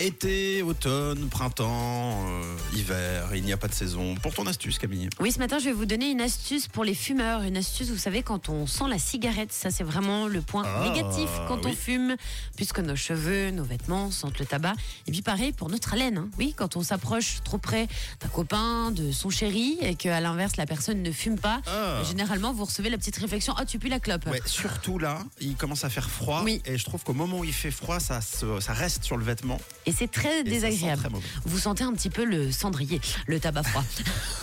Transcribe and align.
Été, 0.00 0.62
automne, 0.62 1.28
printemps, 1.28 2.24
euh, 2.28 2.56
hiver, 2.72 3.30
il 3.34 3.42
n'y 3.42 3.52
a 3.52 3.56
pas 3.56 3.66
de 3.66 3.74
saison. 3.74 4.14
Pour 4.22 4.32
ton 4.32 4.46
astuce, 4.46 4.78
Camille. 4.78 5.08
Oui, 5.18 5.32
ce 5.32 5.40
matin, 5.40 5.58
je 5.58 5.64
vais 5.64 5.72
vous 5.72 5.86
donner 5.86 6.08
une 6.12 6.20
astuce 6.20 6.68
pour 6.68 6.84
les 6.84 6.94
fumeurs. 6.94 7.42
Une 7.42 7.56
astuce, 7.56 7.88
vous 7.90 7.96
savez, 7.98 8.22
quand 8.22 8.48
on 8.48 8.68
sent 8.68 8.84
la 8.88 8.98
cigarette, 9.00 9.52
ça 9.52 9.72
c'est 9.72 9.82
vraiment 9.82 10.28
le 10.28 10.40
point 10.40 10.62
Ah, 10.64 10.84
négatif 10.88 11.28
quand 11.48 11.66
on 11.66 11.72
fume, 11.72 12.14
puisque 12.54 12.78
nos 12.78 12.94
cheveux, 12.94 13.50
nos 13.50 13.64
vêtements 13.64 14.12
sentent 14.12 14.38
le 14.38 14.46
tabac. 14.46 14.74
Et 15.08 15.10
puis 15.10 15.22
pareil 15.22 15.50
pour 15.50 15.68
notre 15.68 15.92
haleine. 15.94 16.18
hein. 16.18 16.28
Oui, 16.38 16.54
quand 16.56 16.76
on 16.76 16.84
s'approche 16.84 17.38
trop 17.42 17.58
près 17.58 17.88
d'un 18.20 18.28
copain, 18.28 18.92
de 18.92 19.10
son 19.10 19.30
chéri, 19.30 19.78
et 19.80 19.96
qu'à 19.96 20.20
l'inverse, 20.20 20.56
la 20.58 20.66
personne 20.66 21.02
ne 21.02 21.10
fume 21.10 21.40
pas, 21.40 21.60
Ah. 21.66 22.02
généralement, 22.08 22.52
vous 22.52 22.66
recevez 22.66 22.88
la 22.88 22.98
petite 22.98 23.16
réflexion, 23.16 23.52
ah, 23.58 23.64
tu 23.66 23.80
pues 23.80 23.88
la 23.90 23.98
clope. 23.98 24.26
Ouais, 24.28 24.40
surtout 24.46 25.00
là, 25.00 25.18
il 25.40 25.56
commence 25.56 25.82
à 25.82 25.90
faire 25.90 26.08
froid. 26.08 26.42
Oui. 26.44 26.62
Et 26.66 26.78
je 26.78 26.84
trouve 26.84 27.02
qu'au 27.02 27.14
moment 27.14 27.40
où 27.40 27.44
il 27.44 27.52
fait 27.52 27.72
froid, 27.72 27.98
ça, 27.98 28.20
se- 28.20 28.60
ça 28.60 28.72
reste 28.74 29.02
sur 29.02 29.16
le 29.16 29.24
vêtement. 29.24 29.58
Et 29.88 29.92
c'est 29.92 30.08
très 30.10 30.40
Et 30.40 30.44
désagréable. 30.44 31.02
très. 31.02 31.20
Vous 31.46 31.58
sentez 31.58 31.82
un 31.84 31.92
petit 31.92 32.10
peu 32.10 32.24
le 32.24 32.52
cendrier, 32.52 33.00
le 33.26 33.40
tabac 33.40 33.62
froid. 33.62 33.84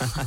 Vrai. 0.00 0.24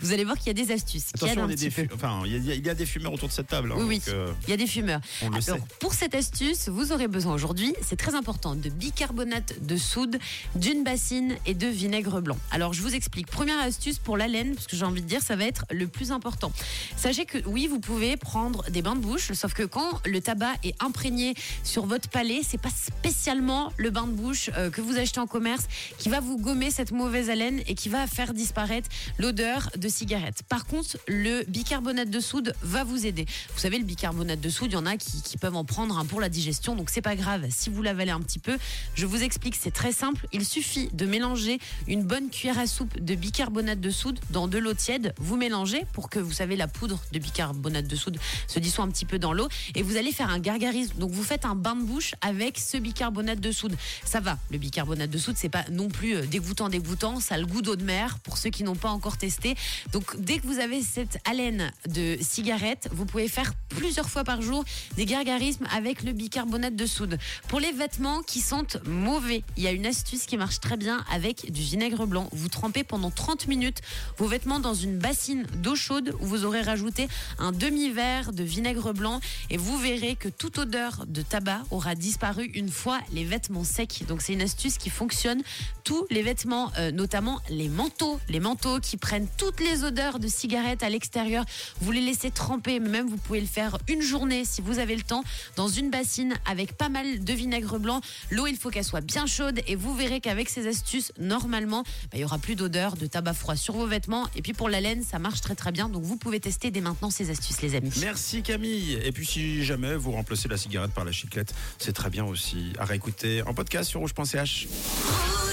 vous 0.00 0.12
allez 0.12 0.24
voir 0.24 0.36
qu'il 0.38 0.46
y 0.46 0.50
a 0.50 0.64
des 0.66 0.72
astuces 0.72 1.08
Attention, 1.14 1.46
des 1.46 1.72
enfin, 1.94 2.22
il 2.24 2.44
y, 2.44 2.50
a- 2.50 2.54
il 2.54 2.66
y 2.66 2.70
a 2.70 2.74
des 2.74 2.86
fumeurs 2.86 3.12
autour 3.12 3.28
de 3.28 3.32
cette 3.32 3.48
table. 3.48 3.72
hein, 3.72 3.76
Oui, 3.80 3.98
donc, 3.98 4.08
euh, 4.08 4.32
Il 4.46 4.50
y 4.50 4.52
a 4.52 4.56
des 4.56 4.66
fumeurs. 4.66 5.00
Alors, 5.22 5.58
pour 5.80 5.94
cette 5.94 6.14
astuce, 6.14 6.68
vous 6.68 6.92
aurez 6.92 7.08
besoin 7.08 7.34
aujourd'hui, 7.34 7.74
c'est 7.86 7.96
très 7.96 8.14
important, 8.14 8.54
de 8.54 8.68
bicarbonate 8.70 9.64
de 9.66 9.76
soude, 9.76 10.18
d'une 10.54 10.84
bassine 10.84 11.36
et 11.46 11.54
de 11.54 11.66
vinaigre 11.66 12.20
blanc. 12.20 12.38
Alors, 12.50 12.72
je 12.72 12.82
vous 12.82 12.94
explique. 12.94 13.26
Première 13.26 13.60
astuce 13.60 13.98
pour 13.98 14.16
la 14.16 14.28
laine, 14.28 14.54
parce 14.54 14.66
que 14.66 14.76
j'ai 14.76 14.84
envie 14.84 15.02
de 15.02 15.06
dire, 15.08 15.22
ça 15.22 15.36
va 15.36 15.44
être 15.44 15.64
le 15.70 15.86
plus 15.88 16.12
important. 16.12 16.52
Sachez 16.96 17.24
que 17.24 17.38
oui, 17.46 17.66
vous 17.66 17.80
pouvez 17.80 18.16
prendre 18.16 18.64
des 18.70 18.82
bains 18.82 18.94
de 18.96 19.00
bouche, 19.00 19.32
sauf 19.32 19.52
que 19.54 19.62
quand 19.64 20.00
le 20.06 20.20
tabac 20.20 20.52
est 20.64 20.74
imprégné 20.82 21.34
sur 21.64 21.86
votre 21.86 22.08
palais, 22.08 22.40
c'est 22.46 22.60
pas 22.60 22.70
spécialement 22.70 23.72
le 23.76 23.90
bain 23.90 24.06
de 24.06 24.12
bouche 24.12 24.50
euh, 24.56 24.70
que 24.70 24.80
vous 24.80 24.98
achetez 24.98 25.20
en 25.20 25.26
commerce 25.26 25.66
qui 25.98 26.08
va 26.08 26.20
vous 26.20 26.38
gommer 26.38 26.70
cette 26.70 26.92
mauvaise 26.92 27.30
haleine 27.30 27.60
et 27.66 27.74
qui 27.74 27.88
va 27.88 28.06
faire 28.06 28.34
disparaître 28.34 28.88
l'odeur 29.18 29.70
de 29.76 29.88
cigarette. 29.88 30.42
Par 30.48 30.66
contre, 30.66 30.98
le 31.08 31.44
bicarbonate 31.48 32.10
de 32.10 32.20
soude 32.20 32.54
va 32.62 32.84
vous 32.84 33.06
aider. 33.06 33.26
Vous 33.54 33.60
savez, 33.60 33.78
le 33.78 33.84
bicarbonate 33.84 34.40
de 34.40 34.48
soude, 34.48 34.70
il 34.70 34.74
y 34.74 34.76
en 34.76 34.86
a 34.86 34.96
qui, 34.96 35.22
peuvent 35.38 35.56
en 35.56 35.64
prendre 35.64 35.98
un 35.98 36.04
pour 36.04 36.20
la 36.20 36.28
digestion, 36.28 36.76
donc 36.76 36.90
c'est 36.90 37.02
pas 37.02 37.16
grave. 37.16 37.46
Si 37.50 37.70
vous 37.70 37.82
l'avalez 37.82 38.10
un 38.10 38.20
petit 38.20 38.38
peu, 38.38 38.58
je 38.94 39.06
vous 39.06 39.22
explique, 39.22 39.56
c'est 39.56 39.70
très 39.72 39.92
simple. 39.92 40.26
Il 40.32 40.44
suffit 40.44 40.88
de 40.92 41.06
mélanger 41.06 41.58
une 41.88 42.04
bonne 42.04 42.30
cuillère 42.30 42.58
à 42.58 42.66
soupe 42.66 42.98
de 42.98 43.14
bicarbonate 43.14 43.80
de 43.80 43.90
soude 43.90 44.20
dans 44.30 44.46
de 44.46 44.58
l'eau 44.58 44.74
tiède. 44.74 45.14
Vous 45.18 45.36
mélangez 45.36 45.84
pour 45.92 46.10
que 46.10 46.18
vous 46.18 46.32
savez 46.32 46.56
la 46.56 46.68
poudre 46.68 47.02
de 47.12 47.18
bicarbonate 47.18 47.86
de 47.86 47.96
soude 47.96 48.18
se 48.46 48.58
dissout 48.58 48.82
un 48.82 48.88
petit 48.88 49.04
peu 49.04 49.18
dans 49.18 49.32
l'eau 49.32 49.48
et 49.74 49.82
vous 49.82 49.96
allez 49.96 50.12
faire 50.12 50.30
un 50.30 50.38
gargarisme. 50.38 50.98
Donc 50.98 51.10
vous 51.10 51.22
faites 51.22 51.44
un 51.44 51.54
bain 51.54 51.76
de 51.76 51.82
bouche 51.82 52.14
avec 52.20 52.58
ce 52.58 52.76
bicarbonate 52.76 53.40
de 53.40 53.52
soude. 53.52 53.76
Ça 54.04 54.20
va, 54.20 54.38
le 54.50 54.58
bicarbonate 54.58 55.10
de 55.10 55.18
soude, 55.18 55.36
c'est 55.36 55.48
pas 55.48 55.64
non 55.70 55.88
plus 55.88 56.16
euh, 56.16 56.26
dégoûtant, 56.26 56.68
dégoûtant. 56.68 57.20
Ça 57.20 57.36
a 57.36 57.38
le 57.38 57.46
goût 57.46 57.62
d'eau 57.62 57.76
de 57.76 57.84
mer 57.84 58.18
pour 58.20 58.38
ceux 58.38 58.50
qui 58.50 58.64
n'ont 58.64 58.76
pas 58.76 58.90
encore 58.90 59.16
testé. 59.16 59.54
Donc 59.92 60.16
dès 60.18 60.38
que 60.38 60.46
vous 60.46 60.58
avez 60.58 60.82
cette 60.82 61.18
haleine 61.24 61.72
de 61.88 62.16
cigarette, 62.20 62.88
vous 62.92 63.06
pouvez 63.06 63.28
faire 63.28 63.52
plusieurs 63.68 64.08
fois 64.08 64.24
par 64.24 64.42
jour 64.42 64.64
des 64.96 65.06
gargarismes 65.06 65.66
avec 65.74 66.02
le 66.02 66.12
bicarbonate 66.12 66.76
de 66.76 66.86
soude. 66.86 67.18
Pour 67.48 67.60
les 67.60 67.72
vêtements 67.72 68.22
qui 68.22 68.40
sentent 68.40 68.76
mauvais, 68.86 69.42
il 69.56 69.62
y 69.62 69.66
a 69.66 69.72
une 69.72 69.86
astuce 69.86 70.26
qui 70.26 70.36
marche 70.36 70.60
très 70.60 70.76
bien 70.76 71.04
avec 71.10 71.50
du 71.50 71.62
vinaigre 71.62 72.06
blanc. 72.06 72.28
Vous 72.32 72.48
trempez 72.48 72.84
pendant 72.84 73.10
30 73.10 73.48
minutes 73.48 73.80
vos 74.18 74.26
vêtements 74.26 74.60
dans 74.60 74.74
une 74.74 74.98
bassine 74.98 75.46
d'eau 75.56 75.74
chaude 75.74 76.14
où 76.20 76.26
vous 76.26 76.44
aurez 76.44 76.62
rajouté 76.62 77.08
un 77.38 77.52
demi-verre 77.52 78.32
de 78.32 78.42
vinaigre 78.42 78.92
blanc 78.92 79.20
et 79.50 79.56
vous 79.56 79.78
verrez 79.78 80.16
que 80.16 80.28
toute 80.28 80.58
odeur 80.58 81.04
de 81.06 81.22
tabac 81.22 81.62
aura 81.70 81.94
disparu 81.94 82.50
une 82.54 82.68
fois 82.68 83.00
les 83.12 83.24
vêtements 83.24 83.64
secs. 83.64 84.04
Donc 84.08 84.22
c'est 84.22 84.31
une 84.32 84.42
astuce 84.42 84.78
qui 84.78 84.90
fonctionne. 84.90 85.42
Tous 85.84 86.06
les 86.10 86.22
vêtements, 86.22 86.70
euh, 86.78 86.90
notamment 86.90 87.40
les 87.48 87.68
manteaux, 87.68 88.20
les 88.28 88.40
manteaux 88.40 88.78
qui 88.80 88.96
prennent 88.96 89.26
toutes 89.36 89.60
les 89.60 89.84
odeurs 89.84 90.18
de 90.18 90.28
cigarettes 90.28 90.82
à 90.82 90.88
l'extérieur, 90.88 91.44
vous 91.80 91.92
les 91.92 92.00
laissez 92.00 92.30
tremper, 92.30 92.80
mais 92.80 92.88
même 92.88 93.08
vous 93.08 93.16
pouvez 93.16 93.40
le 93.40 93.46
faire 93.46 93.78
une 93.88 94.02
journée 94.02 94.44
si 94.44 94.60
vous 94.60 94.78
avez 94.78 94.96
le 94.96 95.02
temps 95.02 95.24
dans 95.56 95.68
une 95.68 95.90
bassine 95.90 96.34
avec 96.46 96.76
pas 96.76 96.88
mal 96.88 97.24
de 97.24 97.32
vinaigre 97.32 97.78
blanc. 97.78 98.00
L'eau, 98.30 98.46
il 98.46 98.56
faut 98.56 98.70
qu'elle 98.70 98.84
soit 98.84 99.00
bien 99.00 99.26
chaude 99.26 99.60
et 99.66 99.74
vous 99.74 99.94
verrez 99.94 100.20
qu'avec 100.20 100.48
ces 100.48 100.66
astuces, 100.66 101.12
normalement, 101.18 101.82
bah, 101.82 102.10
il 102.14 102.20
y 102.20 102.24
aura 102.24 102.38
plus 102.38 102.54
d'odeur 102.54 102.96
de 102.96 103.06
tabac 103.06 103.34
froid 103.34 103.56
sur 103.56 103.74
vos 103.74 103.86
vêtements. 103.86 104.28
Et 104.36 104.42
puis 104.42 104.52
pour 104.52 104.68
la 104.68 104.80
laine, 104.80 105.02
ça 105.02 105.18
marche 105.18 105.40
très 105.40 105.54
très 105.54 105.72
bien. 105.72 105.88
Donc 105.88 106.02
vous 106.02 106.16
pouvez 106.16 106.40
tester 106.40 106.70
dès 106.70 106.80
maintenant 106.80 107.10
ces 107.10 107.30
astuces, 107.30 107.62
les 107.62 107.74
amis. 107.74 107.92
Merci 108.00 108.42
Camille. 108.42 108.98
Et 109.04 109.12
puis 109.12 109.26
si 109.26 109.64
jamais 109.64 109.96
vous 109.96 110.12
remplacez 110.12 110.48
la 110.48 110.56
cigarette 110.56 110.92
par 110.92 111.04
la 111.04 111.12
chiclette, 111.12 111.54
c'est 111.78 111.92
très 111.92 112.10
bien 112.10 112.24
aussi. 112.24 112.72
À 112.78 112.84
réécouter 112.84 113.42
en 113.42 113.54
podcast 113.54 113.90
sur 113.90 114.00
rouge.ch. 114.16 115.31